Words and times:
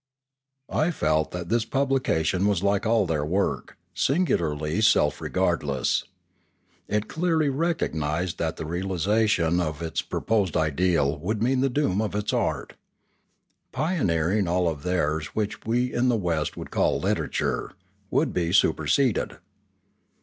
I 0.71 0.89
felt 0.89 1.29
that 1.29 1.49
this 1.49 1.63
publication 1.63 2.47
was 2.47 2.63
like 2.63 2.87
all 2.87 3.05
their 3.05 3.23
work, 3.23 3.77
singularly 3.93 4.81
self 4.81 5.21
regardless. 5.21 6.05
It 6.87 7.07
clearly 7.07 7.49
recognised 7.49 8.39
that 8.39 8.55
the 8.57 8.65
realisation 8.65 9.59
of 9.59 9.79
its 9.79 10.01
proposed 10.01 10.57
ideal 10.57 11.19
would 11.19 11.43
mean 11.43 11.59
the 11.61 11.69
doom 11.69 12.01
of 12.01 12.15
its 12.15 12.33
art. 12.33 12.73
Pioneering, 13.71 14.47
all 14.47 14.67
of 14.67 14.81
theirs 14.81 15.35
which 15.35 15.67
we 15.67 15.93
in 15.93 16.09
the 16.09 16.15
West 16.17 16.57
would 16.57 16.71
call 16.71 16.99
literature, 16.99 17.73
would 18.09 18.33
be 18.33 18.51
superseded. 18.51 19.37